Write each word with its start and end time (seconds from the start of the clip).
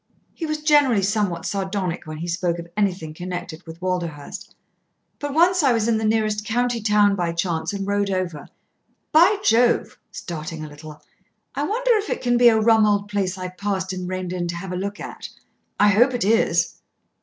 He 0.33 0.47
was 0.47 0.63
generally 0.63 1.03
somewhat 1.03 1.45
sardonic 1.45 2.07
when 2.07 2.17
he 2.17 2.27
spoke 2.27 2.57
of 2.57 2.67
anything 2.75 3.13
connected 3.13 3.61
with 3.67 3.79
Walderhurst. 3.83 4.55
"But 5.19 5.31
once 5.35 5.61
I 5.61 5.73
was 5.73 5.87
in 5.87 5.99
the 5.99 6.03
nearest 6.03 6.43
county 6.43 6.81
town 6.81 7.15
by 7.15 7.33
chance 7.33 7.71
and 7.71 7.85
rode 7.85 8.09
over. 8.09 8.49
By 9.11 9.37
Jove!" 9.45 9.99
starting 10.11 10.65
a 10.65 10.69
little, 10.69 11.03
"I 11.53 11.65
wonder 11.65 11.91
if 11.97 12.09
it 12.09 12.23
can 12.23 12.35
be 12.35 12.49
a 12.49 12.59
rum 12.59 12.87
old 12.87 13.09
place 13.09 13.37
I 13.37 13.49
passed 13.49 13.93
and 13.93 14.09
reined 14.09 14.33
in 14.33 14.47
to 14.47 14.55
have 14.55 14.71
a 14.71 14.75
look 14.75 14.99
at. 14.99 15.29
I 15.79 15.89
hope 15.89 16.15
it 16.15 16.25
is." 16.25 16.77